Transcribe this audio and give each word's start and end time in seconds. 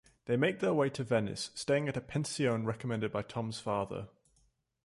They 0.25 0.35
make 0.35 0.61
their 0.61 0.73
way 0.73 0.89
to 0.89 1.03
Venice, 1.03 1.51
staying 1.53 1.87
at 1.87 1.95
a 1.95 2.01
"pensione" 2.01 2.65
recommended 2.65 3.11
by 3.11 3.21
Tom's 3.21 3.59
father. 3.59 4.07